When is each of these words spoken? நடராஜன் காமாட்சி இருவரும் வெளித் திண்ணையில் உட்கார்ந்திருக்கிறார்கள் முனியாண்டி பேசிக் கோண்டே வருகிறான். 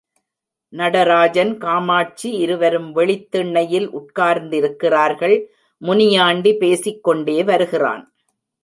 நடராஜன் 0.73 1.57
காமாட்சி 1.57 2.31
இருவரும் 2.37 2.91
வெளித் 2.91 3.31
திண்ணையில் 3.31 3.87
உட்கார்ந்திருக்கிறார்கள் 3.91 5.37
முனியாண்டி 5.81 6.53
பேசிக் 6.57 7.07
கோண்டே 7.07 7.43
வருகிறான். 7.43 8.13